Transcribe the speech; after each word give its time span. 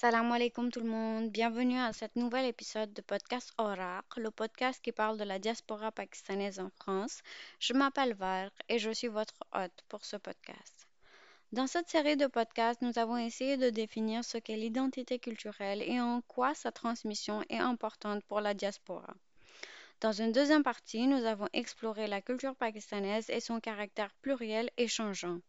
Salam 0.00 0.32
alaikum 0.32 0.70
tout 0.70 0.80
le 0.80 0.88
monde, 0.88 1.28
bienvenue 1.30 1.78
à 1.78 1.92
cet 1.92 2.16
nouvel 2.16 2.46
épisode 2.46 2.90
de 2.94 3.02
podcast 3.02 3.52
Oraq, 3.58 4.06
le 4.16 4.30
podcast 4.30 4.80
qui 4.82 4.92
parle 4.92 5.18
de 5.18 5.24
la 5.24 5.38
diaspora 5.38 5.92
pakistanaise 5.92 6.58
en 6.58 6.70
France. 6.70 7.20
Je 7.58 7.74
m'appelle 7.74 8.14
Var 8.14 8.48
et 8.70 8.78
je 8.78 8.90
suis 8.92 9.08
votre 9.08 9.44
hôte 9.54 9.84
pour 9.90 10.06
ce 10.06 10.16
podcast. 10.16 10.88
Dans 11.52 11.66
cette 11.66 11.90
série 11.90 12.16
de 12.16 12.26
podcasts, 12.26 12.80
nous 12.80 12.98
avons 12.98 13.18
essayé 13.18 13.58
de 13.58 13.68
définir 13.68 14.24
ce 14.24 14.38
qu'est 14.38 14.56
l'identité 14.56 15.18
culturelle 15.18 15.82
et 15.82 16.00
en 16.00 16.22
quoi 16.22 16.54
sa 16.54 16.72
transmission 16.72 17.44
est 17.50 17.58
importante 17.58 18.24
pour 18.24 18.40
la 18.40 18.54
diaspora. 18.54 19.12
Dans 20.00 20.12
une 20.12 20.32
deuxième 20.32 20.62
partie, 20.62 21.06
nous 21.08 21.26
avons 21.26 21.48
exploré 21.52 22.06
la 22.06 22.22
culture 22.22 22.56
pakistanaise 22.56 23.28
et 23.28 23.40
son 23.40 23.60
caractère 23.60 24.14
pluriel 24.22 24.70
et 24.78 24.88
changeant. 24.88 25.40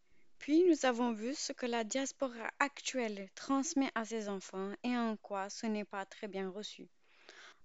Puis 0.42 0.64
nous 0.68 0.88
avons 0.88 1.14
vu 1.14 1.36
ce 1.36 1.54
que 1.54 1.68
la 1.68 1.84
diaspora 1.84 2.50
actuelle 2.58 3.30
transmet 3.36 3.92
à 3.94 4.06
ses 4.06 4.28
enfants 4.28 4.74
et 4.84 4.98
en 4.98 5.16
quoi 5.16 5.52
ce 5.52 5.68
n'est 5.68 5.86
pas 5.86 6.04
très 6.04 6.28
bien 6.28 6.50
reçu. 6.50 6.90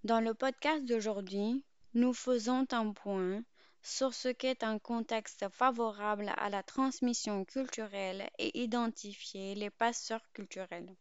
Dans 0.05 0.21
le 0.21 0.35
podcast 0.35 0.85
d'aujourd'hui, 0.85 1.65
nous 1.95 2.13
faisons 2.13 2.67
un 2.73 2.93
point 2.93 3.43
sur 3.83 4.13
ce 4.13 4.29
qu'est 4.29 4.63
un 4.63 4.79
contexte 4.79 5.49
favorable 5.49 6.31
à 6.37 6.51
la 6.51 6.63
transmission 6.63 7.47
culturelle 7.47 8.29
et 8.39 8.61
identifier 8.63 9.55
les 9.55 9.71
passeurs 9.71 10.31
culturels. 10.35 10.95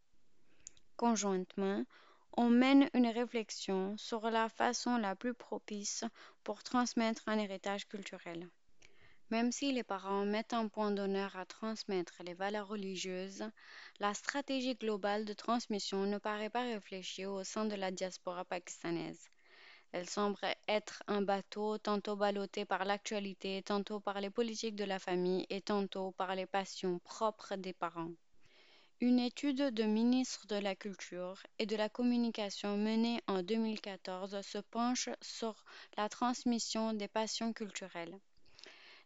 Conjointement, 0.96 1.84
on 2.38 2.48
mène 2.48 2.88
une 2.94 3.08
réflexion 3.08 3.98
sur 3.98 4.30
la 4.30 4.48
façon 4.48 4.96
la 4.96 5.14
plus 5.14 5.34
propice 5.34 6.04
pour 6.42 6.62
transmettre 6.62 7.22
un 7.26 7.38
héritage 7.38 7.86
culturel. 7.86 8.48
Même 9.30 9.50
si 9.50 9.72
les 9.72 9.82
parents 9.82 10.24
mettent 10.24 10.52
un 10.52 10.68
point 10.68 10.92
d'honneur 10.92 11.34
à 11.36 11.46
transmettre 11.46 12.22
les 12.24 12.34
valeurs 12.34 12.68
religieuses, 12.68 13.44
la 13.98 14.14
stratégie 14.14 14.76
globale 14.76 15.24
de 15.24 15.32
transmission 15.32 16.06
ne 16.06 16.18
paraît 16.18 16.50
pas 16.50 16.62
réfléchie 16.62 17.26
au 17.26 17.42
sein 17.42 17.64
de 17.64 17.74
la 17.74 17.90
diaspora 17.90 18.44
pakistanaise. 18.44 19.28
Elle 19.90 20.08
semble 20.08 20.38
être 20.68 21.02
un 21.08 21.22
bateau 21.22 21.78
tantôt 21.78 22.14
ballotté 22.14 22.64
par 22.64 22.84
l'actualité, 22.84 23.62
tantôt 23.62 23.98
par 23.98 24.20
les 24.20 24.30
politiques 24.30 24.76
de 24.76 24.84
la 24.84 25.00
famille 25.00 25.46
et 25.50 25.60
tantôt 25.60 26.12
par 26.12 26.36
les 26.36 26.46
passions 26.46 27.00
propres 27.00 27.56
des 27.56 27.72
parents. 27.72 28.12
Une 29.00 29.18
étude 29.18 29.74
de 29.74 29.82
ministre 29.84 30.46
de 30.46 30.56
la 30.56 30.76
Culture 30.76 31.42
et 31.58 31.66
de 31.66 31.74
la 31.74 31.88
Communication 31.88 32.76
menée 32.76 33.20
en 33.26 33.42
2014 33.42 34.40
se 34.40 34.58
penche 34.58 35.08
sur 35.20 35.64
la 35.96 36.08
transmission 36.08 36.92
des 36.92 37.08
passions 37.08 37.52
culturelles. 37.52 38.20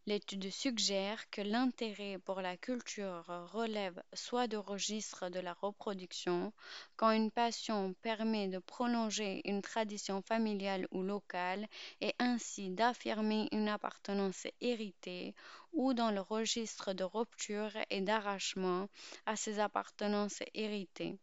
L'étude 0.07 0.51
suggère 0.51 1.31
que 1.31 1.41
l'intérêt 1.41 2.19
pour 2.19 2.41
la 2.41 2.57
culture 2.57 3.25
relève 3.53 4.03
soit 4.13 4.47
du 4.49 4.57
registre 4.57 5.29
de 5.29 5.39
la 5.41 5.53
reproduction, 5.53 6.53
quand 6.97 7.13
une 7.13 7.31
passion 7.31 7.95
permet 8.03 8.49
de 8.49 8.59
prolonger 8.59 9.41
une 9.49 9.63
tradition 9.63 10.21
familiale 10.23 10.89
ou 10.91 11.03
locale 11.03 11.69
et 12.01 12.15
ainsi 12.19 12.71
d'affirmer 12.71 13.49
une 13.53 13.69
appartenance 13.69 14.47
héritée, 14.61 15.35
ou 15.73 15.95
dans 15.95 16.11
le 16.11 16.21
registre 16.23 16.93
de 16.93 17.05
rupture 17.05 17.71
et 17.89 18.01
d'arrachement 18.01 18.89
à 19.27 19.37
ces 19.37 19.61
appartenances 19.61 20.43
héritées, 20.55 21.19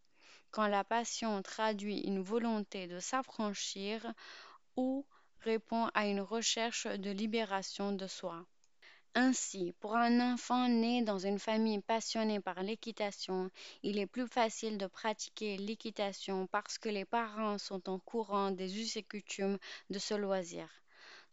quand 0.52 0.68
la 0.68 0.84
passion 0.84 1.42
traduit 1.42 2.00
une 2.02 2.22
volonté 2.22 2.88
de 2.88 3.00
s'affranchir 3.00 4.14
ou 4.78 5.06
répond 5.42 5.90
à 5.94 6.08
une 6.08 6.22
recherche 6.22 6.88
de 6.88 7.12
libération 7.12 7.92
de 7.94 8.08
soi. 8.08 8.46
Ainsi, 9.20 9.74
pour 9.82 9.98
un 9.98 10.22
enfant 10.34 10.70
né 10.70 11.02
dans 11.02 11.18
une 11.20 11.40
famille 11.40 11.82
passionnée 11.82 12.40
par 12.40 12.64
l'équitation, 12.64 13.52
il 13.84 14.00
est 14.00 14.06
plus 14.08 14.28
facile 14.30 14.78
de 14.78 14.88
pratiquer 14.88 15.58
l'équitation 15.58 16.48
parce 16.48 16.78
que 16.78 16.88
les 16.88 17.04
parents 17.04 17.58
sont 17.58 17.90
au 17.90 18.00
courant 18.00 18.50
des 18.52 18.80
us 18.80 18.96
et 18.96 19.04
coutumes 19.04 19.58
de 19.90 20.00
ce 20.00 20.14
loisir. 20.14 20.70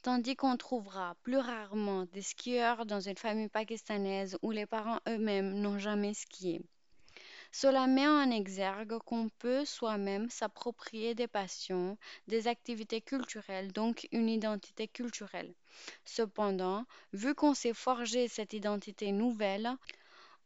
Tandis 0.03 0.35
qu'on 0.35 0.57
trouvera 0.57 1.15
plus 1.23 1.39
rarement 1.39 2.07
des 2.07 2.23
skieurs 2.23 2.87
dans 2.87 3.01
une 3.01 3.17
famille 3.19 3.49
pakistanaise 3.49 4.37
où 4.43 4.51
les 4.51 4.67
parents 4.67 4.99
eux-mêmes 5.09 5.55
n'ont 5.61 5.79
jamais 5.79 6.15
skié. 6.15 6.61
Cela 7.57 7.87
met 7.87 8.09
en 8.09 8.33
exergue 8.33 8.99
qu'on 9.07 9.29
peut 9.29 9.65
soi-même 9.65 10.29
s'approprier 10.29 11.15
des 11.15 11.29
passions, 11.29 11.97
des 12.27 12.49
activités 12.49 13.01
culturelles, 13.01 13.71
donc 13.71 14.09
une 14.11 14.29
identité 14.29 14.89
culturelle. 14.89 15.55
Cependant, 16.05 16.85
vu 17.13 17.33
qu'on 17.37 17.55
s'est 17.55 17.73
forgé 17.73 18.27
cette 18.27 18.55
identité 18.55 19.13
nouvelle, 19.13 19.71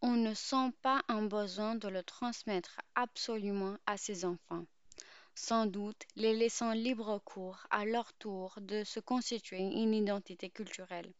on 0.02 0.16
ne 0.16 0.34
sent 0.34 0.70
pas 0.82 1.02
un 1.08 1.22
besoin 1.22 1.76
de 1.76 1.88
le 1.88 2.02
transmettre 2.02 2.78
absolument 2.94 3.78
à 3.86 3.96
ses 3.96 4.26
enfants. 4.26 4.66
Sans 5.34 5.64
doute 5.64 6.02
les 6.14 6.34
laissant 6.34 6.72
libre 6.72 7.22
cours 7.25 7.66
à 7.70 7.86
leur 7.86 8.12
tour 8.19 8.58
de 8.60 8.84
se 8.84 9.00
constituer 9.00 9.60
une 9.60 9.94
identité 9.94 10.50
culturelle 10.50 11.10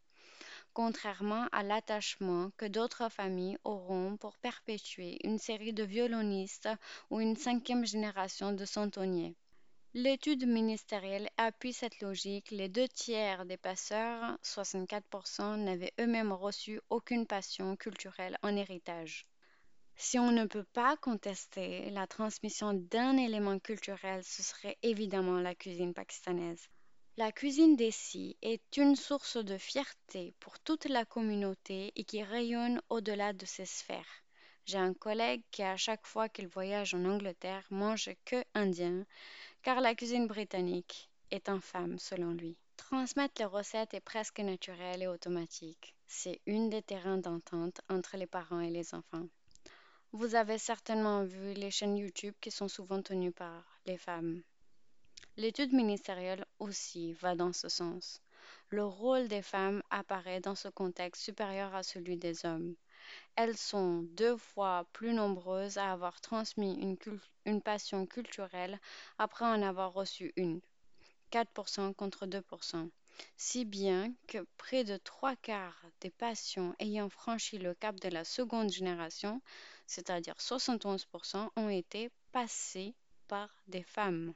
contrairement 0.79 1.49
à 1.51 1.65
l'attachement 1.65 2.53
que 2.57 2.65
d'autres 2.65 3.09
familles 3.09 3.59
auront 3.65 4.17
pour 4.17 4.39
perpétuer 4.39 5.19
une 5.25 5.41
série 5.41 5.73
de 5.73 5.83
violonistes 5.83 6.69
ou 7.11 7.19
une 7.19 7.35
cinquième 7.35 7.85
génération 7.85 8.53
de 8.53 8.65
centonniers. 8.65 9.35
L'étude 9.93 10.47
ministérielle 10.47 11.31
appuie 11.37 11.73
cette 11.73 12.01
logique. 12.01 12.53
Les 12.53 12.69
deux 12.69 12.87
tiers 12.87 13.45
des 13.45 13.57
passeurs, 13.57 14.39
64%, 14.45 15.57
n'avaient 15.57 15.95
eux-mêmes 15.99 16.31
reçu 16.31 16.81
aucune 16.91 17.27
passion 17.27 17.75
culturelle 17.75 18.39
en 18.45 18.55
héritage. 18.55 19.27
Si 19.97 20.17
on 20.17 20.31
ne 20.31 20.45
peut 20.45 20.69
pas 20.75 20.97
contester 20.99 21.91
la 21.91 22.07
transmission 22.07 22.73
d'un 22.73 23.17
élément 23.17 23.59
culturel, 23.59 24.23
ce 24.23 24.45
serait 24.45 24.79
évidemment 24.85 25.41
la 25.41 25.57
cuisine 25.57 25.93
pakistanaise. 25.93 26.69
La 27.19 27.33
cuisine 27.33 27.75
d'Essie 27.75 28.37
est 28.43 28.77
une 28.77 28.95
source 28.95 29.39
de 29.39 29.59
fierté 29.59 30.35
pour 30.39 30.61
toute 30.61 30.85
la 30.85 31.05
communauté 31.05 31.91
et 31.97 32.05
qui 32.05 32.23
rayonne 32.23 32.81
au-delà 32.91 33.33
de 33.33 33.45
ses 33.45 33.67
sphères. 33.67 34.23
J'ai 34.67 34.79
un 34.79 34.95
collègue 34.95 35.43
qui, 35.51 35.65
à 35.65 35.77
chaque 35.77 36.07
fois 36.07 36.29
qu'il 36.29 36.47
voyage 36.47 36.95
en 36.95 37.05
Angleterre, 37.05 37.67
mange 37.71 38.11
que 38.25 38.45
indien, 38.55 39.05
car 39.63 39.81
la 39.81 39.97
cuisine 39.97 40.29
britannique 40.29 41.11
est 41.33 41.49
infâme 41.49 41.99
selon 41.99 42.31
lui. 42.31 42.57
Transmettre 42.77 43.41
les 43.41 43.47
recettes 43.47 43.95
est 43.95 44.01
presque 44.01 44.39
naturel 44.39 45.03
et 45.03 45.09
automatique. 45.09 45.97
C'est 46.07 46.41
une 46.47 46.71
des 46.71 46.83
terrains 46.83 47.19
d'entente 47.19 47.81
entre 47.89 48.17
les 48.17 48.29
parents 48.29 48.61
et 48.61 48.71
les 48.71 48.95
enfants. 48.95 49.27
Vous 50.13 50.37
avez 50.37 50.59
certainement 50.59 51.25
vu 51.25 51.53
les 51.55 51.73
chaînes 51.73 51.97
YouTube 51.97 52.35
qui 52.41 52.53
sont 52.53 52.69
souvent 52.69 53.03
tenues 53.03 53.33
par 53.33 53.81
les 53.87 53.99
femmes. 53.99 54.41
L'étude 55.39 55.73
ministérielle 55.73 56.45
aussi 56.59 57.13
va 57.13 57.37
dans 57.37 57.53
ce 57.53 57.69
sens. 57.69 58.21
Le 58.71 58.85
rôle 58.85 59.29
des 59.29 59.41
femmes 59.41 59.85
apparaît 59.89 60.41
dans 60.41 60.57
ce 60.57 60.67
contexte 60.67 61.23
supérieur 61.23 61.77
à 61.77 61.85
celui 61.85 62.17
des 62.17 62.45
hommes. 62.45 62.75
Elles 63.37 63.57
sont 63.57 64.03
deux 64.17 64.37
fois 64.37 64.89
plus 64.93 65.13
nombreuses 65.13 65.79
à 65.79 65.93
avoir 65.93 66.21
transmis 66.21 66.75
une, 67.45 67.63
passion 67.63 68.05
culturelle 68.05 68.81
après 69.17 69.45
en 69.45 69.63
avoir 69.63 69.93
reçu 69.93 70.33
une. 70.35 70.61
4% 71.31 71.95
contre 71.95 72.27
2%. 72.27 72.91
Si 73.37 73.65
bien 73.65 74.13
que 74.27 74.45
près 74.57 74.83
de 74.83 74.97
trois 74.97 75.37
quarts 75.37 75.85
des 76.01 76.11
passions 76.11 76.75
ayant 76.81 77.11
franchi 77.11 77.59
le 77.59 77.75
cap 77.75 78.01
de 78.01 78.09
la 78.09 78.25
seconde 78.25 78.73
génération, 78.73 79.41
c'est-à-dire 79.87 80.35
71%, 80.41 81.49
ont 81.55 81.69
été 81.69 82.11
passées 82.33 82.97
par 83.29 83.49
des 83.69 83.85
femmes. 83.85 84.35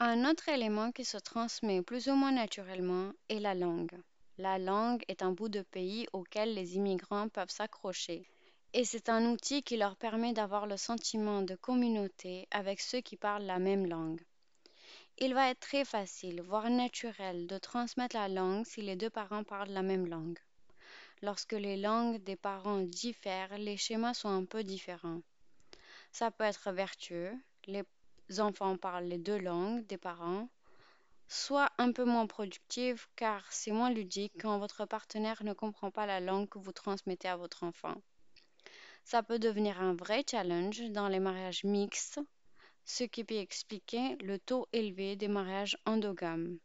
Un 0.00 0.28
autre 0.28 0.48
élément 0.48 0.90
qui 0.92 1.04
se 1.04 1.18
transmet 1.18 1.82
plus 1.82 2.08
ou 2.08 2.14
moins 2.14 2.32
naturellement 2.32 3.12
est 3.28 3.38
la 3.38 3.54
langue. 3.54 3.96
La 4.38 4.58
langue 4.58 5.04
est 5.08 5.22
un 5.22 5.30
bout 5.30 5.48
de 5.48 5.62
pays 5.62 6.06
auquel 6.12 6.54
les 6.54 6.76
immigrants 6.76 7.28
peuvent 7.28 7.50
s'accrocher 7.50 8.28
et 8.74 8.84
c'est 8.84 9.08
un 9.08 9.24
outil 9.26 9.62
qui 9.62 9.76
leur 9.76 9.94
permet 9.94 10.32
d'avoir 10.32 10.66
le 10.66 10.76
sentiment 10.76 11.42
de 11.42 11.54
communauté 11.54 12.48
avec 12.50 12.80
ceux 12.80 13.00
qui 13.00 13.16
parlent 13.16 13.44
la 13.44 13.60
même 13.60 13.86
langue. 13.86 14.20
Il 15.18 15.32
va 15.32 15.48
être 15.50 15.60
très 15.60 15.84
facile, 15.84 16.42
voire 16.42 16.68
naturel, 16.68 17.46
de 17.46 17.56
transmettre 17.58 18.16
la 18.16 18.26
langue 18.26 18.66
si 18.66 18.82
les 18.82 18.96
deux 18.96 19.10
parents 19.10 19.44
parlent 19.44 19.70
la 19.70 19.82
même 19.82 20.08
langue. 20.08 20.40
Lorsque 21.22 21.52
les 21.52 21.76
langues 21.76 22.20
des 22.24 22.34
parents 22.34 22.80
diffèrent, 22.80 23.56
les 23.58 23.76
schémas 23.76 24.14
sont 24.14 24.28
un 24.28 24.44
peu 24.44 24.64
différents. 24.64 25.22
Ça 26.10 26.32
peut 26.32 26.42
être 26.42 26.72
vertueux, 26.72 27.32
enfants 28.38 28.76
parlent 28.76 29.04
les 29.04 29.18
deux 29.18 29.38
langues 29.38 29.86
des 29.86 29.98
parents, 29.98 30.48
soit 31.28 31.70
un 31.78 31.92
peu 31.92 32.04
moins 32.04 32.26
productive 32.26 33.06
car 33.16 33.44
c'est 33.52 33.72
moins 33.72 33.90
ludique 33.90 34.34
quand 34.40 34.58
votre 34.58 34.86
partenaire 34.86 35.44
ne 35.44 35.52
comprend 35.52 35.90
pas 35.90 36.06
la 36.06 36.20
langue 36.20 36.48
que 36.48 36.58
vous 36.58 36.72
transmettez 36.72 37.28
à 37.28 37.36
votre 37.36 37.64
enfant. 37.64 37.96
Ça 39.04 39.22
peut 39.22 39.38
devenir 39.38 39.80
un 39.80 39.94
vrai 39.94 40.24
challenge 40.28 40.82
dans 40.90 41.08
les 41.08 41.20
mariages 41.20 41.64
mixtes, 41.64 42.20
ce 42.84 43.04
qui 43.04 43.24
peut 43.24 43.36
expliquer 43.36 44.16
le 44.16 44.38
taux 44.38 44.66
élevé 44.72 45.16
des 45.16 45.28
mariages 45.28 45.78
endogames. 45.86 46.58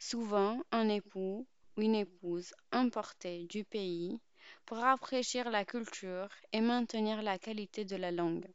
Souvent, 0.00 0.62
un 0.72 0.88
époux 0.88 1.46
ou 1.76 1.82
une 1.82 1.94
épouse 1.94 2.52
importée 2.72 3.44
du 3.46 3.64
pays 3.64 4.20
pour 4.66 4.78
rafraîchir 4.78 5.50
la 5.50 5.64
culture 5.64 6.28
et 6.52 6.60
maintenir 6.60 7.22
la 7.22 7.38
qualité 7.38 7.84
de 7.84 7.96
la 7.96 8.10
langue. 8.10 8.50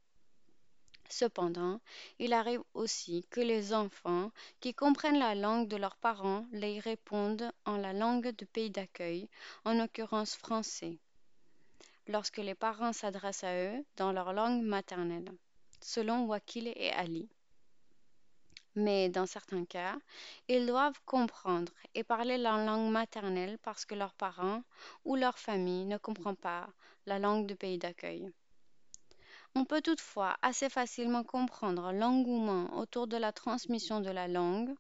Cependant, 1.10 1.80
il 2.20 2.34
arrive 2.34 2.64
aussi 2.74 3.26
que 3.30 3.40
les 3.40 3.74
enfants 3.74 4.32
qui 4.60 4.74
comprennent 4.74 5.20
la 5.20 5.36
langue 5.36 5.68
de 5.68 5.78
leurs 5.78 5.98
parents 5.98 6.46
les 6.52 6.80
répondent 6.80 7.52
en 7.66 7.78
la 7.78 7.94
langue 7.94 8.30
du 8.30 8.46
pays 8.46 8.70
d'accueil, 8.70 9.30
en 9.64 9.74
l'occurrence 9.74 10.36
français, 10.36 11.00
lorsque 12.08 12.38
les 12.38 12.56
parents 12.56 12.94
s'adressent 12.94 13.44
à 13.44 13.56
eux 13.56 13.86
dans 13.98 14.12
leur 14.12 14.34
langue 14.34 14.64
maternelle, 14.64 15.32
selon 15.82 16.26
Wakil 16.26 16.68
et 16.76 16.92
Ali. 16.92 17.30
Mais 18.76 19.10
dans 19.10 19.26
certains 19.26 19.66
cas, 19.66 19.96
ils 20.48 20.66
doivent 20.66 21.00
comprendre 21.06 21.72
et 21.94 22.04
parler 22.04 22.38
leur 22.38 22.58
langue 22.58 22.92
maternelle 22.92 23.58
parce 23.60 23.86
que 23.86 23.96
leurs 23.96 24.14
parents 24.14 24.64
ou 25.06 25.16
leur 25.16 25.40
famille 25.40 25.86
ne 25.86 25.98
comprend 25.98 26.36
pas 26.36 26.68
la 27.06 27.20
langue 27.20 27.48
du 27.48 27.56
pays 27.56 27.78
d'accueil. 27.78 28.32
On 29.58 29.64
peut 29.64 29.82
toutefois 29.82 30.36
assez 30.42 30.70
facilement 30.70 31.24
comprendre 31.24 31.94
l'engouement 31.94 32.78
autour 32.78 33.08
de 33.08 33.16
la 33.16 33.32
transmission 33.32 34.02
de 34.02 34.10
la 34.10 34.28
langue, 34.28 34.76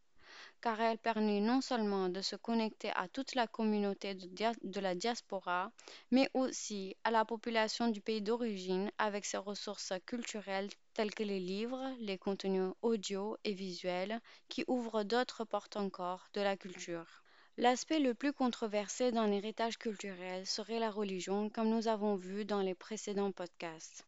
car 0.59 0.81
elle 0.81 0.97
permet 0.97 1.39
non 1.39 1.61
seulement 1.61 2.09
de 2.09 2.21
se 2.21 2.35
connecter 2.35 2.89
à 2.95 3.07
toute 3.07 3.35
la 3.35 3.47
communauté 3.47 4.15
de, 4.15 4.79
la 4.81 4.93
diaspora, 4.93 5.71
mais 6.11 6.29
aussi 6.33 6.97
à 7.05 7.11
la 7.11 7.23
population 7.23 7.87
du 7.87 8.01
pays 8.01 8.21
d'origine 8.21 8.91
avec 8.97 9.25
ses 9.25 9.37
ressources 9.37 9.93
culturelles 10.05 10.69
telles 10.93 11.15
que 11.15 11.23
les 11.23 11.39
livres, 11.39 11.93
les 11.99 12.17
contenus 12.17 12.73
audio 12.81 13.37
et 13.45 13.53
visuels, 13.53 14.19
qui 14.49 14.65
ouvrent 14.67 15.03
d'autres 15.03 15.45
portes 15.45 15.77
encore 15.77 16.27
de 16.33 16.41
la 16.41 16.57
culture. 16.57 17.23
L'aspect 17.57 17.99
le 17.99 18.13
plus 18.13 18.33
controversé 18.33 19.13
d'un 19.13 19.31
héritage 19.31 19.77
culturel 19.77 20.45
serait 20.45 20.79
la 20.79 20.91
religion, 20.91 21.49
comme 21.49 21.69
nous 21.69 21.87
avons 21.87 22.15
vu 22.15 22.43
dans 22.43 22.61
les 22.61 22.75
précédents 22.75 23.31
podcasts. 23.31 24.05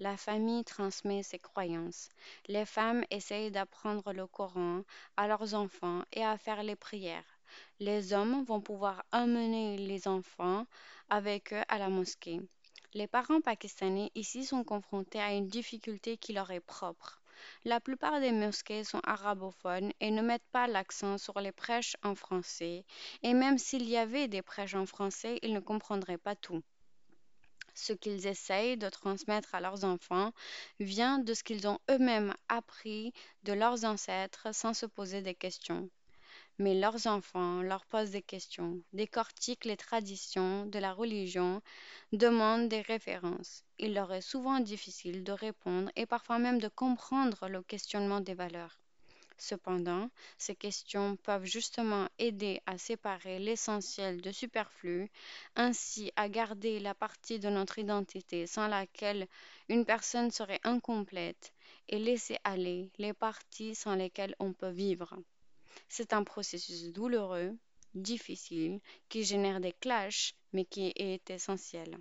La 0.00 0.16
famille 0.16 0.64
transmet 0.64 1.22
ses 1.22 1.40
croyances. 1.40 2.08
Les 2.46 2.64
femmes 2.64 3.04
essayent 3.10 3.50
d'apprendre 3.50 4.12
le 4.12 4.26
Coran 4.26 4.82
à 5.16 5.26
leurs 5.26 5.54
enfants 5.54 6.02
et 6.12 6.24
à 6.24 6.38
faire 6.38 6.62
les 6.62 6.76
prières. 6.76 7.38
Les 7.80 8.12
hommes 8.12 8.44
vont 8.44 8.60
pouvoir 8.60 9.04
amener 9.10 9.76
les 9.76 10.06
enfants 10.06 10.66
avec 11.10 11.52
eux 11.52 11.62
à 11.68 11.78
la 11.78 11.88
mosquée. 11.88 12.40
Les 12.94 13.08
parents 13.08 13.40
pakistanais 13.40 14.10
ici 14.14 14.44
sont 14.44 14.62
confrontés 14.62 15.20
à 15.20 15.32
une 15.32 15.48
difficulté 15.48 16.16
qui 16.16 16.32
leur 16.32 16.50
est 16.52 16.60
propre. 16.60 17.20
La 17.64 17.80
plupart 17.80 18.20
des 18.20 18.32
mosquées 18.32 18.84
sont 18.84 19.00
arabophones 19.02 19.92
et 20.00 20.10
ne 20.12 20.22
mettent 20.22 20.48
pas 20.52 20.68
l'accent 20.68 21.18
sur 21.18 21.40
les 21.40 21.52
prêches 21.52 21.96
en 22.04 22.14
français, 22.14 22.84
et 23.22 23.34
même 23.34 23.58
s'il 23.58 23.88
y 23.88 23.96
avait 23.96 24.28
des 24.28 24.42
prêches 24.42 24.74
en 24.74 24.86
français, 24.86 25.38
ils 25.42 25.52
ne 25.52 25.60
comprendraient 25.60 26.18
pas 26.18 26.36
tout. 26.36 26.62
Ce 27.78 27.92
qu'ils 27.92 28.26
essayent 28.26 28.76
de 28.76 28.88
transmettre 28.90 29.54
à 29.54 29.60
leurs 29.60 29.84
enfants 29.84 30.32
vient 30.80 31.18
de 31.20 31.32
ce 31.32 31.44
qu'ils 31.44 31.68
ont 31.68 31.78
eux-mêmes 31.90 32.34
appris 32.48 33.12
de 33.44 33.52
leurs 33.52 33.84
ancêtres 33.84 34.54
sans 34.54 34.74
se 34.74 34.84
poser 34.84 35.22
des 35.22 35.34
questions. 35.34 35.88
Mais 36.58 36.74
leurs 36.74 37.06
enfants 37.06 37.62
leur 37.62 37.86
posent 37.86 38.10
des 38.10 38.22
questions, 38.22 38.82
décortiquent 38.92 39.64
les 39.64 39.76
traditions 39.76 40.66
de 40.66 40.78
la 40.78 40.92
religion, 40.92 41.62
demandent 42.12 42.68
des 42.68 42.82
références. 42.82 43.64
Il 43.78 43.94
leur 43.94 44.12
est 44.12 44.20
souvent 44.22 44.60
difficile 44.60 45.24
de 45.24 45.32
répondre 45.32 45.90
et 45.96 46.06
parfois 46.06 46.38
même 46.38 46.60
de 46.60 46.68
comprendre 46.68 47.48
le 47.48 47.62
questionnement 47.62 48.20
des 48.20 48.34
valeurs. 48.34 48.80
Cependant, 49.40 50.10
ces 50.36 50.56
questions 50.56 51.16
peuvent 51.16 51.44
justement 51.44 52.08
aider 52.18 52.60
à 52.66 52.76
séparer 52.76 53.38
l'essentiel 53.38 54.20
du 54.20 54.32
superflu, 54.32 55.08
ainsi 55.54 56.12
à 56.16 56.28
garder 56.28 56.80
la 56.80 56.94
partie 56.94 57.38
de 57.38 57.48
notre 57.48 57.78
identité 57.78 58.46
sans 58.48 58.66
laquelle 58.66 59.28
une 59.68 59.84
personne 59.84 60.32
serait 60.32 60.60
incomplète 60.64 61.54
et 61.88 61.98
laisser 61.98 62.36
aller 62.42 62.90
les 62.98 63.12
parties 63.12 63.74
sans 63.76 63.94
lesquelles 63.94 64.34
on 64.40 64.52
peut 64.52 64.70
vivre. 64.70 65.16
C'est 65.88 66.12
un 66.12 66.24
processus 66.24 66.92
douloureux, 66.92 67.56
difficile, 67.94 68.80
qui 69.08 69.22
génère 69.24 69.60
des 69.60 69.72
clashs, 69.72 70.34
mais 70.52 70.64
qui 70.64 70.92
est 70.96 71.30
essentiel. 71.30 71.96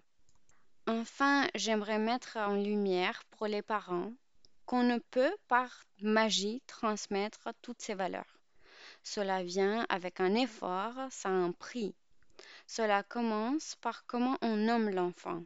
Enfin, 0.87 1.47
j'aimerais 1.53 1.99
mettre 1.99 2.37
en 2.37 2.55
lumière 2.55 3.23
pour 3.31 3.45
les 3.45 3.61
parents 3.61 4.11
qu'on 4.67 4.83
ne 4.83 4.99
peut 4.99 5.35
par 5.47 5.85
magie 6.01 6.61
transmettre 6.67 7.49
toutes 7.63 7.81
ces 7.81 7.95
valeurs. 7.95 8.37
Cela 9.01 9.41
vient 9.41 9.85
avec 9.89 10.19
un 10.19 10.35
effort, 10.35 10.93
ça 11.09 11.29
a 11.29 11.31
un 11.31 11.53
prix. 11.53 11.95
Cela 12.67 13.01
commence 13.01 13.75
par 13.77 14.05
comment 14.05 14.37
on 14.41 14.57
nomme 14.57 14.89
l'enfant. 14.89 15.41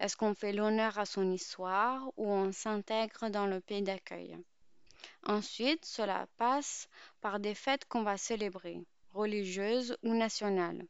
Est-ce 0.00 0.16
qu'on 0.16 0.34
fait 0.34 0.52
l'honneur 0.52 0.98
à 0.98 1.06
son 1.06 1.30
histoire 1.30 2.08
ou 2.16 2.26
on 2.26 2.52
s'intègre 2.52 3.30
dans 3.30 3.46
le 3.46 3.60
pays 3.60 3.82
d'accueil? 3.82 4.36
Ensuite, 5.24 5.84
cela 5.84 6.26
passe 6.36 6.88
par 7.20 7.38
des 7.38 7.54
fêtes 7.54 7.84
qu'on 7.86 8.02
va 8.02 8.16
célébrer, 8.16 8.84
religieuses 9.12 9.96
ou 10.02 10.12
nationales. 10.12 10.84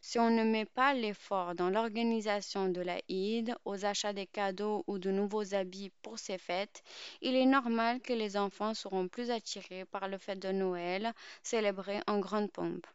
Si 0.00 0.18
on 0.18 0.30
ne 0.30 0.44
met 0.44 0.64
pas 0.64 0.94
l'effort 0.94 1.54
dans 1.54 1.70
l'organisation 1.70 2.68
de 2.68 2.80
la 2.80 3.00
Eid, 3.08 3.54
aux 3.64 3.84
achats 3.84 4.12
des 4.12 4.26
cadeaux 4.26 4.84
ou 4.86 4.98
de 4.98 5.10
nouveaux 5.10 5.54
habits 5.54 5.90
pour 6.02 6.18
ces 6.18 6.38
fêtes, 6.38 6.82
il 7.20 7.34
est 7.36 7.46
normal 7.46 8.00
que 8.00 8.12
les 8.12 8.36
enfants 8.36 8.74
seront 8.74 9.08
plus 9.08 9.30
attirés 9.30 9.84
par 9.84 10.08
le 10.08 10.18
fait 10.18 10.36
de 10.36 10.52
Noël, 10.52 11.12
célébré 11.42 12.00
en 12.06 12.18
grande 12.18 12.50
pompe. 12.50 12.86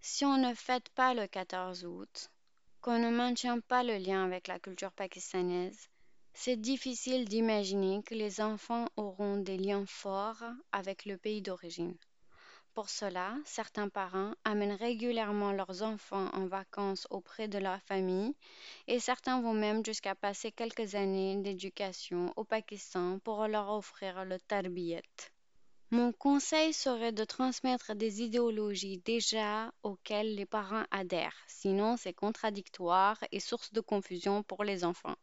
Si 0.00 0.24
on 0.24 0.36
ne 0.36 0.54
fête 0.54 0.88
pas 0.90 1.14
le 1.14 1.26
14 1.26 1.84
août, 1.84 2.30
qu'on 2.80 2.98
ne 2.98 3.10
maintient 3.10 3.60
pas 3.60 3.82
le 3.82 3.98
lien 3.98 4.24
avec 4.24 4.48
la 4.48 4.58
culture 4.58 4.92
pakistanaise, 4.92 5.88
c'est 6.32 6.60
difficile 6.60 7.26
d'imaginer 7.28 8.02
que 8.02 8.14
les 8.14 8.40
enfants 8.40 8.88
auront 8.96 9.36
des 9.36 9.58
liens 9.58 9.84
forts 9.86 10.44
avec 10.72 11.04
le 11.04 11.18
pays 11.18 11.42
d'origine. 11.42 11.96
Pour 12.72 12.88
cela, 12.88 13.36
certains 13.44 13.88
parents 13.88 14.32
amènent 14.44 14.76
régulièrement 14.76 15.52
leurs 15.52 15.82
enfants 15.82 16.28
en 16.32 16.46
vacances 16.46 17.06
auprès 17.10 17.48
de 17.48 17.58
leur 17.58 17.80
famille 17.82 18.34
et 18.86 19.00
certains 19.00 19.40
vont 19.40 19.54
même 19.54 19.84
jusqu'à 19.84 20.14
passer 20.14 20.52
quelques 20.52 20.94
années 20.94 21.36
d'éducation 21.36 22.32
au 22.36 22.44
Pakistan 22.44 23.18
pour 23.18 23.46
leur 23.48 23.70
offrir 23.70 24.24
le 24.24 24.38
tarbiyat. 24.38 25.02
Mon 25.90 26.12
conseil 26.12 26.72
serait 26.72 27.10
de 27.10 27.24
transmettre 27.24 27.96
des 27.96 28.22
idéologies 28.22 28.98
déjà 28.98 29.72
auxquelles 29.82 30.36
les 30.36 30.46
parents 30.46 30.84
adhèrent, 30.92 31.42
sinon 31.48 31.96
c'est 31.96 32.12
contradictoire 32.12 33.18
et 33.32 33.40
source 33.40 33.72
de 33.72 33.80
confusion 33.80 34.44
pour 34.44 34.62
les 34.62 34.84
enfants. 34.84 35.16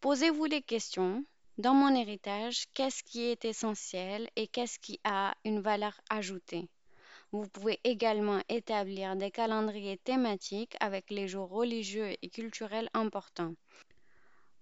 Posez-vous 0.00 0.44
les 0.44 0.60
questions. 0.60 1.24
Dans 1.58 1.72
mon 1.72 1.94
héritage, 1.94 2.66
qu'est-ce 2.74 3.02
qui 3.02 3.22
est 3.22 3.46
essentiel 3.46 4.28
et 4.36 4.46
qu'est-ce 4.46 4.78
qui 4.78 5.00
a 5.04 5.34
une 5.42 5.60
valeur 5.60 5.98
ajoutée? 6.10 6.68
Vous 7.32 7.48
pouvez 7.48 7.80
également 7.82 8.42
établir 8.50 9.16
des 9.16 9.30
calendriers 9.30 9.96
thématiques 9.96 10.76
avec 10.80 11.10
les 11.10 11.28
jours 11.28 11.48
religieux 11.48 12.14
et 12.20 12.28
culturels 12.28 12.90
importants. 12.92 13.54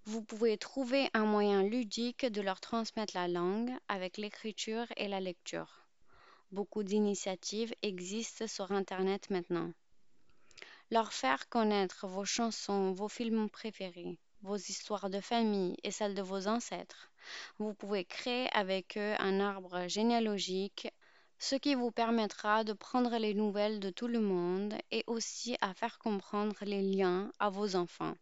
Vous 0.05 0.23
pouvez 0.23 0.57
trouver 0.57 1.09
un 1.13 1.25
moyen 1.25 1.63
ludique 1.63 2.25
de 2.25 2.41
leur 2.41 2.61
transmettre 2.61 3.17
la 3.17 3.27
langue 3.27 3.73
avec 3.89 4.15
l'écriture 4.15 4.87
et 4.95 5.09
la 5.09 5.19
lecture. 5.19 5.85
Beaucoup 6.53 6.83
d'initiatives 6.83 7.73
existent 7.81 8.47
sur 8.47 8.71
Internet 8.71 9.29
maintenant. 9.29 9.69
Leur 10.91 11.11
faire 11.11 11.49
connaître 11.49 12.07
vos 12.07 12.23
chansons, 12.23 12.93
vos 12.93 13.09
films 13.09 13.49
préférés, 13.49 14.17
vos 14.45 14.57
histoires 14.57 15.09
de 15.09 15.19
famille 15.19 15.75
et 15.83 15.91
celles 15.91 16.13
de 16.13 16.21
vos 16.21 16.47
ancêtres. 16.47 17.11
Vous 17.57 17.73
pouvez 17.73 18.05
créer 18.05 18.47
avec 18.53 18.95
eux 18.95 19.15
un 19.17 19.39
arbre 19.39 19.87
généalogique, 19.87 20.87
ce 21.39 21.55
qui 21.55 21.73
vous 21.73 21.91
permettra 21.91 22.63
de 22.63 22.73
prendre 22.73 23.17
les 23.17 23.33
nouvelles 23.33 23.79
de 23.79 23.89
tout 23.89 24.07
le 24.07 24.21
monde 24.21 24.75
et 24.91 25.03
aussi 25.07 25.57
à 25.61 25.73
faire 25.73 25.97
comprendre 25.97 26.57
les 26.61 26.83
liens 26.83 27.31
à 27.39 27.49
vos 27.49 27.75
enfants. 27.75 28.13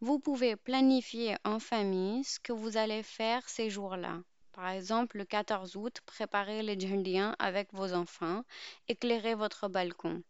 Vous 0.00 0.18
pouvez 0.18 0.56
planifier 0.56 1.36
en 1.44 1.60
famille 1.60 2.24
ce 2.24 2.40
que 2.40 2.52
vous 2.52 2.76
allez 2.76 3.02
faire 3.04 3.48
ces 3.48 3.70
jours-là. 3.70 4.20
Par 4.52 4.68
exemple, 4.70 5.18
le 5.18 5.24
14 5.24 5.76
août, 5.76 6.00
préparez 6.06 6.62
les 6.62 6.78
djindiens 6.78 7.36
avec 7.38 7.72
vos 7.72 7.92
enfants, 7.92 8.42
éclairez 8.88 9.34
votre 9.34 9.68
balcon. 9.68 10.22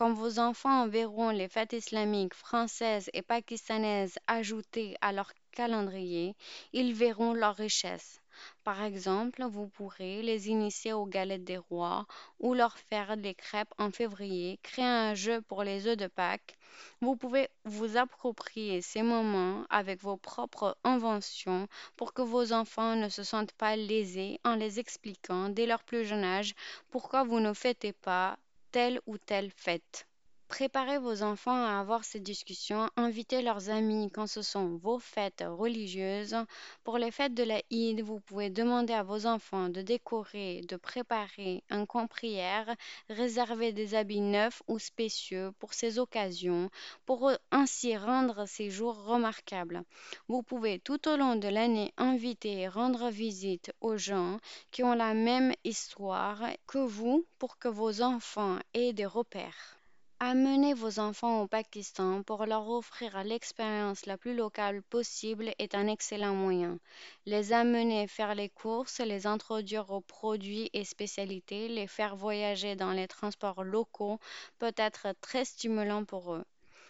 Quand 0.00 0.14
vos 0.14 0.38
enfants 0.38 0.88
verront 0.88 1.28
les 1.28 1.46
fêtes 1.46 1.74
islamiques 1.74 2.32
françaises 2.32 3.10
et 3.12 3.20
pakistanaises 3.20 4.14
ajoutées 4.26 4.96
à 5.02 5.12
leur 5.12 5.30
calendrier, 5.52 6.36
ils 6.72 6.94
verront 6.94 7.34
leur 7.34 7.54
richesse. 7.54 8.22
Par 8.64 8.82
exemple, 8.82 9.44
vous 9.44 9.68
pourrez 9.68 10.22
les 10.22 10.48
initier 10.48 10.94
aux 10.94 11.04
galettes 11.04 11.44
des 11.44 11.58
rois 11.58 12.06
ou 12.38 12.54
leur 12.54 12.78
faire 12.78 13.18
des 13.18 13.34
crêpes 13.34 13.74
en 13.76 13.90
février, 13.90 14.58
créer 14.62 14.86
un 14.86 15.12
jeu 15.12 15.42
pour 15.42 15.64
les 15.64 15.86
œufs 15.86 15.98
de 15.98 16.06
Pâques. 16.06 16.56
Vous 17.02 17.14
pouvez 17.14 17.50
vous 17.66 17.98
approprier 17.98 18.80
ces 18.80 19.02
moments 19.02 19.66
avec 19.68 20.00
vos 20.00 20.16
propres 20.16 20.78
inventions 20.82 21.68
pour 21.98 22.14
que 22.14 22.22
vos 22.22 22.54
enfants 22.54 22.96
ne 22.96 23.10
se 23.10 23.22
sentent 23.22 23.52
pas 23.52 23.76
lésés 23.76 24.40
en 24.44 24.54
les 24.54 24.80
expliquant 24.80 25.50
dès 25.50 25.66
leur 25.66 25.84
plus 25.84 26.06
jeune 26.06 26.24
âge 26.24 26.54
pourquoi 26.88 27.22
vous 27.22 27.38
ne 27.38 27.52
fêtez 27.52 27.92
pas 27.92 28.38
telle 28.70 29.00
ou 29.06 29.18
telle 29.18 29.50
fête. 29.50 30.06
Préparez 30.50 30.98
vos 30.98 31.22
enfants 31.22 31.64
à 31.64 31.78
avoir 31.78 32.04
ces 32.04 32.18
discussions, 32.20 32.90
invitez 32.96 33.40
leurs 33.40 33.70
amis 33.70 34.10
quand 34.10 34.26
ce 34.26 34.42
sont 34.42 34.76
vos 34.78 34.98
fêtes 34.98 35.44
religieuses. 35.46 36.36
Pour 36.82 36.98
les 36.98 37.12
fêtes 37.12 37.34
de 37.34 37.44
la 37.44 37.62
Eid, 37.70 38.02
vous 38.02 38.18
pouvez 38.20 38.50
demander 38.50 38.92
à 38.92 39.04
vos 39.04 39.26
enfants 39.26 39.68
de 39.68 39.80
décorer, 39.80 40.60
de 40.68 40.76
préparer 40.76 41.62
un 41.70 41.86
coin 41.86 42.06
prière, 42.08 42.74
réserver 43.08 43.72
des 43.72 43.94
habits 43.94 44.20
neufs 44.20 44.60
ou 44.66 44.78
spécieux 44.80 45.52
pour 45.60 45.72
ces 45.72 45.98
occasions, 46.00 46.68
pour 47.06 47.30
ainsi 47.52 47.96
rendre 47.96 48.44
ces 48.46 48.70
jours 48.70 49.04
remarquables. 49.04 49.84
Vous 50.28 50.42
pouvez 50.42 50.80
tout 50.80 51.08
au 51.08 51.16
long 51.16 51.36
de 51.36 51.48
l'année 51.48 51.94
inviter 51.96 52.58
et 52.58 52.68
rendre 52.68 53.08
visite 53.08 53.72
aux 53.80 53.96
gens 53.96 54.38
qui 54.72 54.82
ont 54.82 54.94
la 54.94 55.14
même 55.14 55.54
histoire 55.64 56.42
que 56.66 56.78
vous 56.78 57.24
pour 57.38 57.56
que 57.56 57.68
vos 57.68 58.02
enfants 58.02 58.58
aient 58.74 58.92
des 58.92 59.06
repères. 59.06 59.79
Amener 60.22 60.74
vos 60.74 60.98
enfants 60.98 61.40
au 61.40 61.46
Pakistan 61.46 62.22
pour 62.22 62.44
leur 62.44 62.68
offrir 62.68 63.24
l'expérience 63.24 64.04
la 64.04 64.18
plus 64.18 64.34
locale 64.34 64.82
possible 64.82 65.54
est 65.58 65.74
un 65.74 65.86
excellent 65.86 66.34
moyen. 66.34 66.78
Les 67.24 67.54
amener 67.54 68.06
faire 68.06 68.34
les 68.34 68.50
courses, 68.50 69.00
les 69.00 69.26
introduire 69.26 69.90
aux 69.90 70.02
produits 70.02 70.68
et 70.74 70.84
spécialités, 70.84 71.68
les 71.68 71.86
faire 71.86 72.16
voyager 72.16 72.76
dans 72.76 72.92
les 72.92 73.08
transports 73.08 73.64
locaux 73.64 74.20
peut 74.58 74.74
être 74.76 75.14
très 75.22 75.46
stimulant 75.46 76.04
pour 76.04 76.34
eux. 76.34 76.44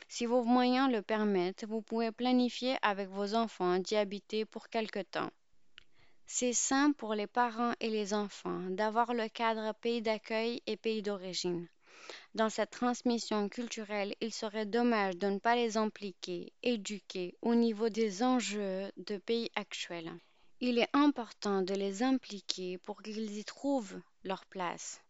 Si 0.08 0.26
vos 0.26 0.42
moyens 0.42 0.90
le 0.90 1.00
permettent, 1.00 1.64
vous 1.68 1.82
pouvez 1.82 2.10
planifier 2.10 2.78
avec 2.82 3.08
vos 3.10 3.37
enfants 3.37 3.78
d'y 3.78 3.94
habiter 3.94 4.44
pour 4.44 4.68
quelque 4.68 5.02
temps. 5.02 5.30
C'est 6.26 6.52
sain 6.52 6.90
pour 6.90 7.14
les 7.14 7.28
parents 7.28 7.75
et 7.78 7.90
les 7.90 8.12
enfants 8.12 8.70
d'avoir 8.70 9.14
le 9.14 9.28
cadre 9.28 9.72
pays 9.75 10.02
d'accueil 10.02 10.60
et 10.66 10.76
pays 10.76 11.00
d'origine. 11.00 11.68
Dans 12.35 12.49
cette 12.49 12.71
transmission 12.71 13.49
culturelle, 13.49 14.14
il 14.21 14.33
serait 14.33 14.66
dommage 14.66 15.16
de 15.16 15.26
ne 15.26 15.38
pas 15.38 15.57
les 15.57 15.76
impliquer, 15.76 16.52
éduquer 16.62 17.37
au 17.42 17.54
niveau 17.54 17.88
des 17.88 18.23
enjeux 18.23 18.90
de 18.97 19.16
pays 19.19 19.50
actuels. 19.57 20.12
Il 20.61 20.78
est 20.78 20.90
important 20.92 21.62
de 21.62 21.75
les 21.75 22.02
impliquer 22.02 22.78
pour 22.78 23.02
qu'ils 23.02 23.38
y 23.38 23.45
trouvent 23.45 24.00
leur 24.25 24.45
place, 24.47 25.00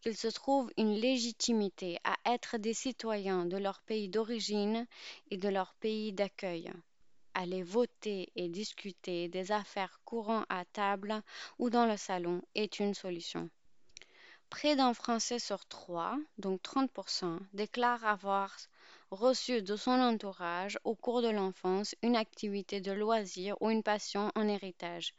qu'ils 0.00 0.16
se 0.16 0.28
trouvent 0.28 0.72
une 0.78 0.94
légitimité 0.94 1.98
à 2.04 2.16
être 2.26 2.56
des 2.58 2.74
citoyens 2.74 3.44
de 3.46 3.56
leur 3.56 3.82
pays 3.82 4.08
d'origine 4.08 4.86
et 5.30 5.36
de 5.36 5.48
leur 5.48 5.74
pays 5.74 6.12
d'accueil. 6.12 6.72
Aller 7.34 7.62
voter 7.62 8.32
et 8.34 8.48
discuter 8.48 9.28
des 9.28 9.52
affaires 9.52 10.00
courantes 10.04 10.46
à 10.48 10.64
table 10.64 11.22
ou 11.58 11.68
dans 11.68 11.86
le 11.86 11.96
salon 11.96 12.40
est 12.54 12.78
une 12.80 12.94
solution. 12.94 13.50
Près 14.56 14.76
d'un 14.76 14.94
Français 14.94 15.40
sur 15.40 15.66
trois, 15.66 16.16
donc 16.38 16.62
30%, 16.62 17.40
déclare 17.54 18.06
avoir 18.06 18.56
reçu 19.10 19.62
de 19.62 19.74
son 19.74 19.90
entourage 20.00 20.78
au 20.84 20.94
cours 20.94 21.22
de 21.22 21.28
l'enfance 21.28 21.96
une 22.04 22.14
activité 22.14 22.80
de 22.80 22.92
loisir 22.92 23.56
ou 23.60 23.70
une 23.70 23.82
passion 23.82 24.30
en 24.36 24.46
héritage. 24.46 25.12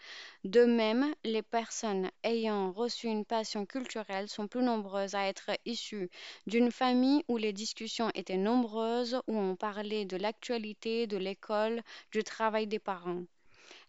De 0.46 0.64
même, 0.64 1.14
les 1.26 1.42
personnes 1.42 2.10
ayant 2.24 2.72
reçu 2.72 3.08
une 3.08 3.26
passion 3.26 3.66
culturelle 3.66 4.30
sont 4.30 4.48
plus 4.48 4.64
nombreuses 4.64 5.16
à 5.16 5.28
être 5.28 5.52
issues 5.66 6.10
d'une 6.48 6.72
famille 6.72 7.26
où 7.28 7.36
les 7.36 7.52
discussions 7.52 8.12
étaient 8.16 8.38
nombreuses, 8.38 9.20
où 9.28 9.38
on 9.38 9.58
parlait 9.58 10.06
de 10.06 10.16
l'actualité, 10.16 11.08
de 11.08 11.18
l'école, 11.18 11.82
du 12.14 12.24
travail 12.24 12.68
des 12.68 12.80
parents. 12.80 13.26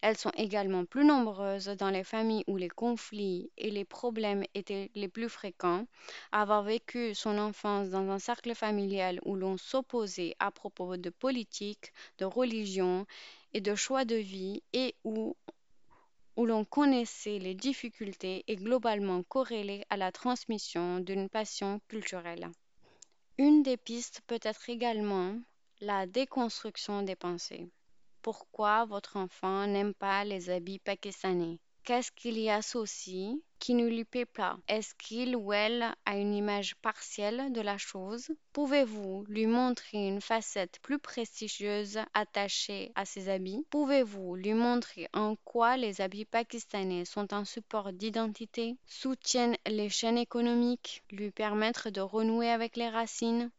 Elles 0.01 0.17
sont 0.17 0.31
également 0.35 0.85
plus 0.85 1.05
nombreuses 1.05 1.67
dans 1.67 1.89
les 1.89 2.03
familles 2.03 2.43
où 2.47 2.57
les 2.57 2.69
conflits 2.69 3.51
et 3.57 3.71
les 3.71 3.85
problèmes 3.85 4.43
étaient 4.53 4.91
les 4.95 5.07
plus 5.07 5.29
fréquents. 5.29 5.85
Avoir 6.31 6.63
vécu 6.63 7.13
son 7.15 7.37
enfance 7.37 7.89
dans 7.89 8.09
un 8.09 8.19
cercle 8.19 8.55
familial 8.55 9.19
où 9.25 9.35
l'on 9.35 9.57
s'opposait 9.57 10.35
à 10.39 10.51
propos 10.51 10.97
de 10.97 11.09
politique, 11.09 11.91
de 12.19 12.25
religion 12.25 13.05
et 13.53 13.61
de 13.61 13.75
choix 13.75 14.05
de 14.05 14.15
vie 14.15 14.63
et 14.73 14.95
où 15.03 15.35
où 16.37 16.45
l'on 16.45 16.63
connaissait 16.63 17.39
les 17.39 17.55
difficultés 17.55 18.43
est 18.47 18.55
globalement 18.57 19.23
corrélé 19.23 19.83
à 19.89 19.97
la 19.97 20.11
transmission 20.11 20.99
d'une 20.99 21.29
passion 21.29 21.81
culturelle. 21.87 22.51
Une 23.39 23.63
des 23.63 23.77
pistes 23.77 24.21
peut 24.27 24.39
être 24.43 24.69
également 24.69 25.35
la 25.81 26.05
déconstruction 26.05 27.01
des 27.01 27.15
pensées. 27.15 27.67
Pourquoi 28.27 28.83
votre 28.83 29.15
enfant 29.15 29.67
n'aime 29.67 29.93
pas 29.93 30.25
les 30.25 30.49
habits 30.49 30.79
pakistanais. 30.79 31.59
Qu'est-ce 31.85 32.11
qu'il 32.11 32.37
y 32.37 32.49
associe 32.49 33.37
qui 33.57 33.73
ne 33.73 33.87
lui 33.87 34.03
plaît 34.03 34.25
pas? 34.25 34.57
Est-ce 34.67 34.93
qu'il 34.95 35.33
ou 35.37 35.53
elle 35.53 35.95
a 36.03 36.17
une 36.17 36.33
image 36.33 36.75
partielle 36.81 37.53
de 37.53 37.61
la 37.61 37.77
chose? 37.77 38.27
Pouvez-vous 38.51 39.23
lui 39.29 39.45
montrer 39.45 40.09
une 40.09 40.19
facette 40.19 40.77
plus 40.81 40.99
prestigieuse 40.99 41.99
attachée 42.13 42.91
à 42.95 43.05
ses 43.05 43.29
habits? 43.29 43.65
Pouvez-vous 43.69 44.35
lui 44.35 44.53
montrer 44.53 45.07
en 45.13 45.37
quoi 45.45 45.77
les 45.77 46.01
habits 46.01 46.25
pakistanais 46.25 47.05
sont 47.05 47.31
un 47.31 47.45
support 47.45 47.93
d'identité, 47.93 48.75
soutiennent 48.87 49.55
les 49.65 49.87
chaînes 49.87 50.17
économiques, 50.17 51.01
lui 51.11 51.31
permettre 51.31 51.91
de 51.91 52.01
renouer 52.01 52.49
avec 52.49 52.75
les 52.75 52.89
racines? 52.89 53.49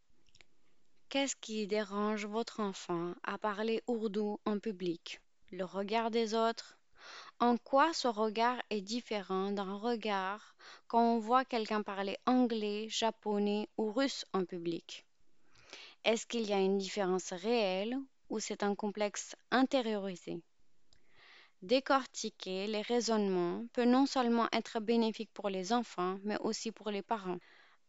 Qu'est-ce 1.10 1.36
qui 1.36 1.66
dérange 1.66 2.26
votre 2.26 2.60
enfant 2.60 3.14
à 3.22 3.38
parler 3.38 3.82
ourdou 3.86 4.38
en 4.44 4.58
public? 4.58 5.20
Le 5.50 5.64
regard 5.64 6.10
des 6.10 6.34
autres? 6.34 6.78
En 7.40 7.56
quoi 7.56 7.92
ce 7.94 8.08
regard 8.08 8.60
est 8.70 8.82
différent 8.82 9.50
d'un 9.50 9.76
regard 9.76 10.54
quand 10.86 11.14
on 11.14 11.18
voit 11.18 11.44
quelqu'un 11.46 11.82
parler 11.82 12.18
anglais, 12.26 12.88
japonais 12.90 13.68
ou 13.78 13.90
russe 13.90 14.26
en 14.34 14.44
public? 14.44 15.06
Est-ce 16.04 16.26
qu'il 16.26 16.46
y 16.46 16.52
a 16.52 16.58
une 16.60 16.78
différence 16.78 17.32
réelle 17.32 17.96
ou 18.28 18.38
c'est 18.38 18.62
un 18.62 18.74
complexe 18.74 19.34
intériorisé? 19.50 20.42
Décortiquer 21.62 22.66
les 22.66 22.82
raisonnements 22.82 23.66
peut 23.72 23.86
non 23.86 24.04
seulement 24.04 24.48
être 24.52 24.78
bénéfique 24.80 25.30
pour 25.32 25.48
les 25.48 25.72
enfants, 25.72 26.18
mais 26.22 26.38
aussi 26.40 26.70
pour 26.70 26.90
les 26.90 27.02
parents. 27.02 27.38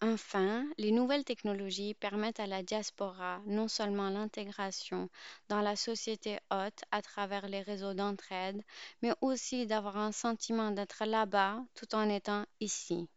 Enfin, 0.01 0.70
les 0.77 0.91
nouvelles 0.91 1.24
technologies 1.24 1.94
permettent 1.94 2.41
à 2.41 2.48
la 2.48 2.63
diaspora 2.63 3.41
non 3.46 3.70
seulement 3.70 4.10
l'intégration 4.10 5.10
dans 5.48 5.62
la 5.62 5.77
société 5.77 6.38
haute 6.51 6.84
à 6.91 7.01
travers 7.01 7.48
les 7.48 7.62
réseaux 7.62 7.94
d'entraide, 7.94 8.62
mais 9.01 9.13
aussi 9.22 9.68
d'avoir 9.68 9.96
un 9.96 10.12
sentiment 10.12 10.72
d'être 10.72 11.06
là-bas 11.06 11.63
tout 11.75 11.96
en 11.96 12.10
étant 12.10 12.46
ici. 12.60 13.08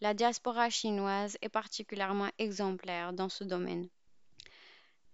La 0.00 0.14
diaspora 0.14 0.70
chinoise 0.70 1.36
est 1.42 1.48
particulièrement 1.48 2.30
exemplaire 2.38 3.12
dans 3.12 3.28
ce 3.28 3.42
domaine. 3.42 3.88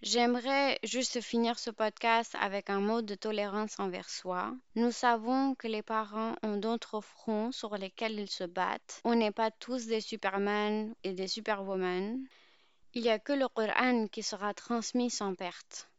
J'aimerais 0.01 0.79
juste 0.85 1.21
finir 1.21 1.59
ce 1.59 1.71
podcast 1.71 2.37
avec 2.41 2.71
un 2.71 2.79
mot 2.79 3.03
de 3.03 3.17
tolérance 3.17 3.81
envers 3.81 4.09
soi. 4.09 4.55
Nous 4.77 4.93
savons 4.93 5.57
que 5.57 5.67
les 5.67 5.83
parents 5.83 6.37
ont 6.45 6.57
d'autres 6.57 7.01
fronts 7.01 7.51
sur 7.51 7.77
lesquels 7.77 8.21
ils 8.21 8.31
se 8.31 8.45
battent. 8.45 9.01
On 9.03 9.17
n'est 9.17 9.33
pas 9.33 9.51
tous 9.51 9.87
des 9.87 10.01
Superman 10.01 10.95
et 11.03 11.15
des 11.15 11.27
Superwoman. 11.27 12.25
Il 12.95 13.03
n'y 13.03 13.11
a 13.11 13.19
que 13.19 13.33
le 13.33 13.49
Coran 13.49 14.07
qui 14.07 14.23
sera 14.23 14.55
transmis 14.55 15.11
sans 15.11 15.35
perte. 15.35 15.91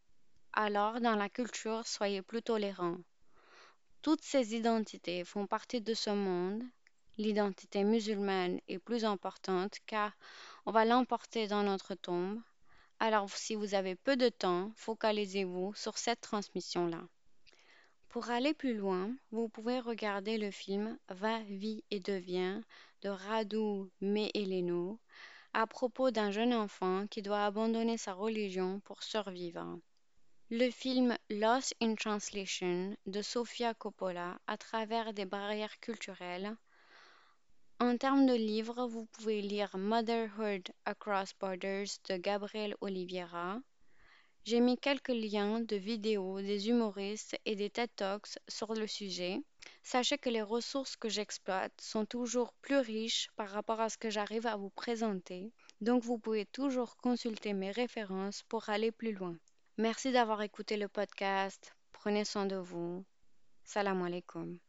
Alors, 0.53 1.01
dans 1.01 1.18
la 1.18 1.27
culture, 1.27 1.86
soyez 1.86 2.22
plus 2.22 2.41
tolérants. 2.41 3.00
Toutes 4.01 4.24
ces 4.24 4.56
identités 4.56 5.25
font 5.25 5.46
partie 5.46 5.82
de 5.82 5.94
ce 5.94 6.12
monde. 6.12 6.63
L'identité 7.18 7.84
musulmane 7.84 8.62
est 8.70 8.79
plus 8.79 9.03
importante 9.03 9.77
car 9.86 10.13
on 10.65 10.72
va 10.72 10.86
l'emporter 10.86 11.48
dans 11.48 11.63
notre 11.63 11.96
tombe. 11.96 12.39
Alors, 13.00 13.29
si 13.29 13.56
vous 13.56 13.75
avez 13.75 13.96
peu 13.96 14.18
de 14.18 14.27
temps, 14.27 14.72
focalisez-vous 14.75 15.74
sur 15.74 15.98
cette 15.98 16.20
transmission-là. 16.20 17.01
Pour 18.10 18.29
aller 18.29 18.53
plus 18.53 18.75
loin, 18.75 19.15
vous 19.32 19.48
pouvez 19.48 19.79
regarder 19.79 20.38
le 20.38 20.51
film 20.51 20.98
Va, 21.10 21.39
vie 21.44 21.84
et 21.91 22.00
devient 22.00 22.62
de 23.01 23.10
Radu 23.10 23.89
Meheleno 24.01 25.00
à 25.53 25.65
propos 25.65 26.12
d'un 26.12 26.32
jeune 26.32 26.53
enfant 26.53 27.08
qui 27.08 27.22
doit 27.22 27.46
abandonner 27.46 27.98
sa 27.98 28.13
religion 28.13 28.82
pour 28.82 29.01
survivre. 29.03 29.79
Le 30.50 30.70
film 30.70 31.18
Lost 31.29 31.75
in 31.82 31.96
Translation 31.96 32.98
de 33.06 33.22
Sofia 33.22 33.74
Coppola 33.74 34.39
à 34.48 34.58
travers 34.58 35.13
des 35.13 35.25
barrières 35.25 35.79
culturelles 35.79 36.56
en 37.80 37.98
termes 37.98 38.26
de 38.26 38.34
livres, 38.34 38.88
vous 38.88 39.06
pouvez 39.06 39.42
lire 39.42 39.76
Motherhood 39.78 40.68
Across 40.86 41.34
Borders 41.40 41.88
de 42.10 42.18
Gabriel 42.18 42.76
Oliveira. 42.82 43.60
J'ai 44.44 44.60
mis 44.60 44.78
quelques 44.78 45.10
liens 45.10 45.62
de 45.62 45.76
vidéos 45.76 46.42
des 46.42 46.70
humoristes 46.70 47.38
et 47.46 47.56
des 47.56 47.70
TED 47.70 47.90
Talks 47.96 48.40
sur 48.48 48.74
le 48.74 48.86
sujet. 48.86 49.40
Sachez 49.84 50.18
que 50.18 50.30
les 50.30 50.42
ressources 50.42 50.98
que 50.98 51.08
j'exploite 51.08 51.74
sont 51.80 52.06
toujours 52.06 52.54
plus 52.62 52.78
riches 52.80 53.30
par 53.36 53.50
rapport 53.50 53.80
à 53.80 53.90
ce 53.90 53.98
que 53.98 54.10
j'arrive 54.10 54.48
à 54.48 54.58
vous 54.58 54.72
présenter, 54.72 55.52
donc 55.80 56.04
vous 56.04 56.18
pouvez 56.18 56.46
toujours 56.46 56.98
consulter 56.98 57.54
mes 57.54 57.72
références 57.72 58.44
pour 58.44 58.70
aller 58.70 58.92
plus 58.92 59.14
loin. 59.14 59.38
Merci 59.78 60.12
d'avoir 60.12 60.42
écouté 60.42 60.76
le 60.76 60.90
podcast. 60.90 61.74
Prenez 61.94 62.26
soin 62.26 62.46
de 62.46 62.58
vous. 62.58 63.06
Salam 63.64 64.02
alaikum. 64.04 64.60